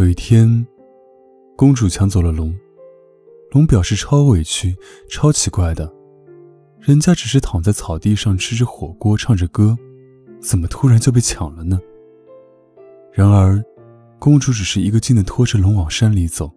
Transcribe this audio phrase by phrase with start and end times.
[0.00, 0.66] 有一天，
[1.58, 2.58] 公主抢走了龙，
[3.50, 4.74] 龙表示超委屈、
[5.10, 5.92] 超奇怪的，
[6.78, 9.76] 人家只是躺在草地上吃着火锅、唱着歌，
[10.40, 11.78] 怎么突然就被抢了呢？
[13.12, 13.62] 然而，
[14.18, 16.50] 公主只是一个劲的拖着龙往山里走，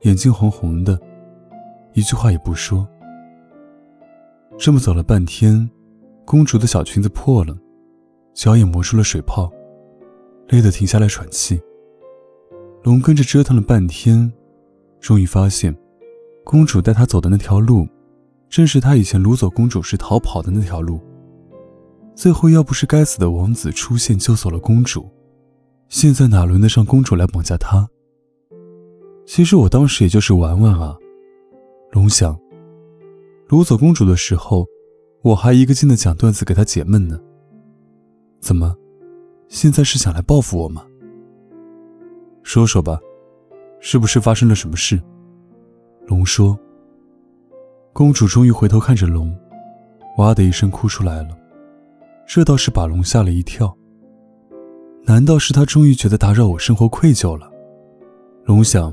[0.00, 0.98] 眼睛红红的，
[1.92, 2.84] 一句话也不说。
[4.58, 5.70] 这么走了半天，
[6.24, 7.56] 公主的小裙子破了，
[8.34, 9.48] 脚也磨出了水泡，
[10.48, 11.62] 累得停下来喘气。
[12.84, 14.30] 龙跟着折腾了半天，
[15.00, 15.74] 终于发现，
[16.44, 17.88] 公主带他走的那条路，
[18.50, 21.00] 正是他以前掳走公主时逃跑的那条路。
[22.14, 25.08] 最后要不是该死的王子出现救走了公主，
[25.88, 27.88] 现在哪轮得上公主来绑架他？
[29.24, 30.94] 其实我当时也就是玩玩啊。
[31.90, 32.38] 龙想，
[33.48, 34.66] 掳走公主的时候，
[35.22, 37.18] 我还一个劲的讲段子给她解闷呢。
[38.42, 38.76] 怎么，
[39.48, 40.84] 现在是想来报复我吗？
[42.44, 43.00] 说说吧，
[43.80, 45.00] 是不是发生了什么事？
[46.06, 46.56] 龙说。
[47.92, 49.34] 公主终于回头看着龙，
[50.18, 51.30] 哇的一声哭出来了，
[52.26, 53.74] 这倒是把龙吓了一跳。
[55.04, 57.50] 难道是他终于觉得打扰我生活愧疚了？
[58.44, 58.92] 龙想，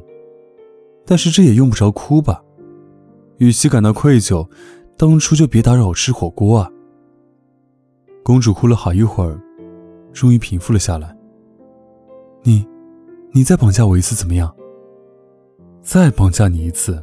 [1.05, 2.41] 但是这也用不着哭吧？
[3.37, 4.49] 与其感到愧疚，
[4.97, 6.69] 当初就别打扰我吃火锅啊！
[8.23, 9.41] 公主哭了好一会儿，
[10.13, 11.13] 终于平复了下来。
[12.43, 12.65] 你。
[13.33, 14.53] 你再绑架我一次怎么样？
[15.81, 17.01] 再绑架你一次，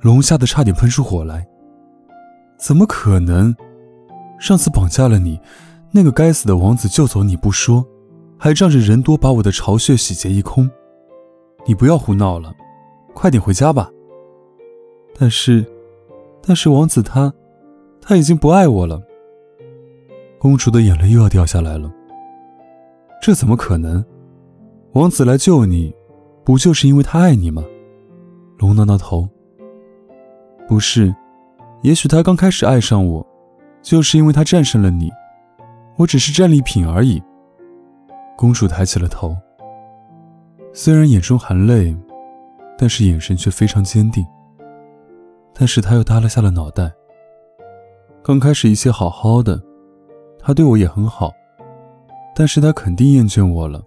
[0.00, 1.46] 龙吓得差点喷出火来。
[2.58, 3.54] 怎么可能？
[4.38, 5.40] 上次绑架了你，
[5.90, 7.82] 那个该死的王子救走你不说，
[8.36, 10.70] 还仗着人多把我的巢穴洗劫一空。
[11.64, 12.52] 你不要胡闹了，
[13.14, 13.90] 快点回家吧。
[15.18, 15.64] 但是，
[16.46, 17.32] 但是王子他，
[18.00, 19.00] 他已经不爱我了。
[20.38, 21.90] 公主的眼泪又要掉下来了。
[23.22, 24.04] 这怎么可能？
[24.94, 25.90] 王子来救你，
[26.44, 27.64] 不就是因为他爱你吗？
[28.58, 29.26] 龙挠挠头。
[30.68, 31.14] 不是，
[31.80, 33.26] 也许他刚开始爱上我，
[33.80, 35.10] 就是因为他战胜了你，
[35.96, 37.22] 我只是战利品而已。
[38.36, 39.34] 公主抬起了头，
[40.74, 41.96] 虽然眼中含泪，
[42.76, 44.22] 但是眼神却非常坚定。
[45.54, 46.92] 但是他又耷拉下了脑袋。
[48.22, 49.58] 刚开始一切好好的，
[50.38, 51.32] 他对我也很好，
[52.36, 53.82] 但是他肯定厌倦我了。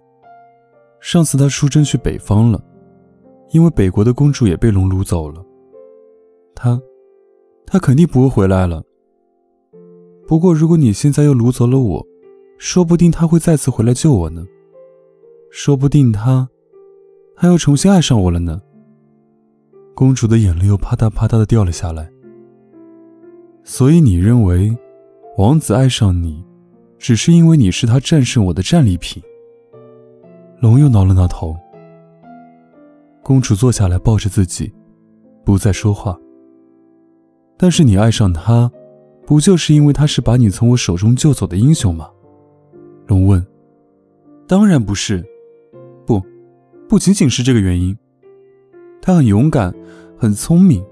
[1.06, 2.60] 上次他出征去北方了，
[3.52, 5.40] 因为北国的公主也被龙掳走了。
[6.52, 6.82] 他，
[7.64, 8.82] 他肯定不会回来了。
[10.26, 12.04] 不过如果你现在又掳走了我，
[12.58, 14.44] 说不定他会再次回来救我呢。
[15.48, 16.48] 说不定他，
[17.36, 18.60] 他又重新爱上我了呢。
[19.94, 22.10] 公主的眼泪又啪嗒啪嗒的掉了下来。
[23.62, 24.76] 所以你认为，
[25.38, 26.44] 王子爱上你，
[26.98, 29.22] 只是因为你是他战胜我的战利品？
[30.66, 31.56] 龙又挠了挠头。
[33.22, 34.74] 公主坐下来，抱着自己，
[35.44, 36.18] 不再说话。
[37.56, 38.68] 但是你爱上他，
[39.24, 42.10] 不就是因为他是把你从我手中救走的英雄吗？
[43.06, 43.46] 龙问。
[44.48, 45.24] 当然不是，
[46.04, 46.20] 不，
[46.88, 47.96] 不仅仅是这个原因。
[49.00, 49.72] 他很勇敢，
[50.18, 50.84] 很聪明，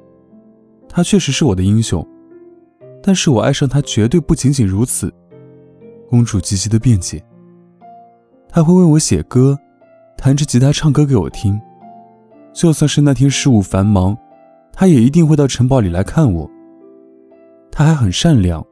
[0.88, 2.06] 他确实是我的英雄。
[3.02, 5.12] 但是我爱上他绝对不仅仅如此。
[6.08, 7.20] 公主积极的辩解。
[8.48, 9.58] 他会为我写歌，
[10.24, 11.60] 弹着吉他唱歌给我听。
[12.54, 14.16] 就算是那天事务繁忙，
[14.72, 16.50] 他也一定会到城堡里来看我。
[17.70, 18.66] 他还很善良，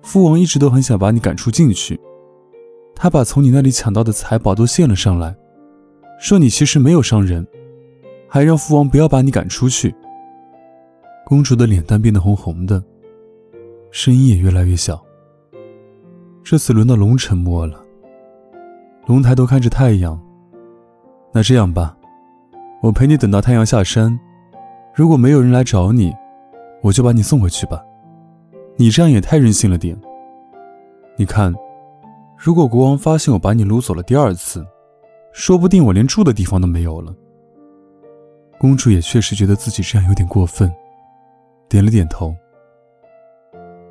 [0.00, 2.00] 父王一直都很想把你赶出禁区。
[2.94, 5.36] 他把从你那里抢到的财宝都献了上来，
[6.18, 7.46] 说你其实没有伤人，
[8.26, 9.94] 还让父王不要把你赶出去。
[11.26, 12.82] 公主的脸蛋变得红红的，
[13.90, 15.04] 声音也越来越小。
[16.42, 17.84] 这次轮到龙沉默了。
[19.04, 20.18] 龙抬头看着太阳。
[21.36, 21.94] 那这样吧，
[22.80, 24.18] 我陪你等到太阳下山。
[24.94, 26.10] 如果没有人来找你，
[26.82, 27.84] 我就把你送回去吧。
[28.76, 29.94] 你这样也太任性了点。
[31.14, 31.54] 你看，
[32.38, 34.66] 如果国王发现我把你掳走了第二次，
[35.34, 37.14] 说不定我连住的地方都没有了。
[38.58, 40.72] 公主也确实觉得自己这样有点过分，
[41.68, 42.34] 点了点头。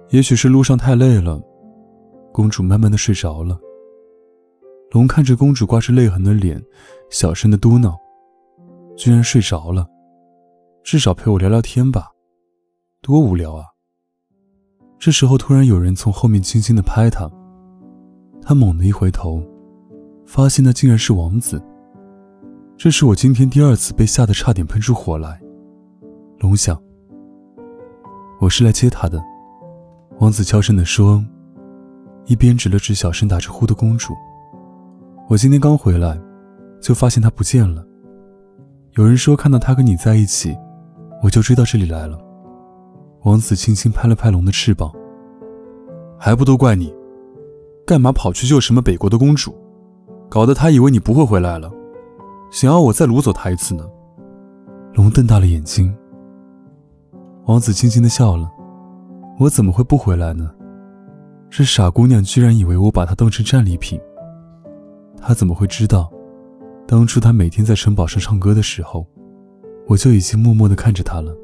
[0.10, 1.40] 也许是路上太累了，
[2.32, 3.56] 公主慢慢的睡着了。
[4.92, 6.62] 龙看着公主挂着泪痕的脸，
[7.10, 7.94] 小声的嘟囔
[8.96, 9.86] ：“居然睡着了，
[10.84, 12.08] 至少陪我聊聊天吧，
[13.02, 13.66] 多无聊啊！”
[14.98, 17.30] 这时候，突然有人从后面轻轻的拍他，
[18.42, 19.44] 他猛地一回头，
[20.26, 21.62] 发现那竟然是王子。
[22.78, 25.42] 这是我今天第二次被吓得差点喷出火来。
[26.40, 26.82] 龙想
[28.40, 29.22] ：“我是来接他的。”
[30.20, 31.24] 王子悄声地说，
[32.26, 34.14] 一边指了指小声打着呼的公主。
[35.28, 36.16] 我今天刚回来，
[36.80, 37.84] 就发现他不见了。
[38.92, 40.56] 有人说看到他跟你在一起，
[41.24, 42.16] 我就追到这里来了。
[43.24, 44.92] 王子轻轻拍了拍龙的翅膀，
[46.20, 46.94] 还不都怪你，
[47.88, 49.56] 干嘛跑去救什么北国的公主，
[50.30, 51.72] 搞得他以为你不会回来了，
[52.52, 53.84] 想要我再掳走他一次呢。
[54.94, 55.92] 龙瞪大了眼睛。
[57.46, 58.48] 王子轻轻的笑了，
[59.40, 60.52] 我怎么会不回来呢？
[61.50, 64.00] 这傻姑娘居然以为我把她当成战利品。
[65.28, 66.12] 他怎么会知道，
[66.88, 69.08] 当初他每天在城堡上唱歌的时候，
[69.88, 71.36] 我就已经默默的看着他了。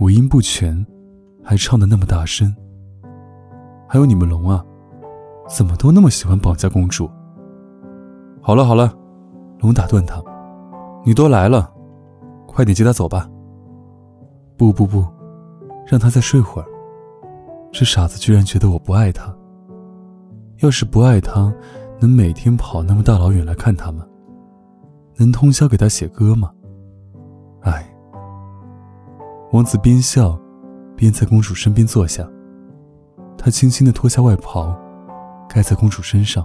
[0.00, 0.84] 五音不全，
[1.44, 2.52] 还唱的那么大声。
[3.88, 4.64] 还有你们龙啊，
[5.48, 7.08] 怎么都那么喜欢绑架公主？
[8.40, 8.92] 好了好了，
[9.60, 10.20] 龙打断他，
[11.06, 11.72] 你都来了，
[12.48, 13.30] 快点接他走吧。
[14.56, 15.06] 不不不，
[15.86, 16.66] 让他再睡会儿。
[17.70, 19.32] 这傻子居然觉得我不爱他。
[20.58, 21.52] 要是不爱他，
[22.02, 24.04] 能每天跑那么大老远来看他吗？
[25.18, 26.50] 能通宵给他写歌吗？
[27.60, 27.88] 唉。
[29.52, 30.36] 王子边笑，
[30.96, 32.28] 边在公主身边坐下。
[33.38, 34.76] 他轻轻地脱下外袍，
[35.48, 36.44] 盖在公主身上。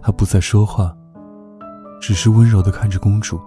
[0.00, 0.96] 他不再说话，
[2.00, 3.38] 只是温柔地看着公主。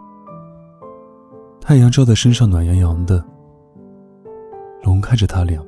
[1.60, 3.26] 太阳照在身上，暖洋洋的。
[4.84, 5.60] 龙看着他俩。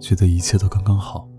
[0.00, 1.29] 觉得一切都刚刚好。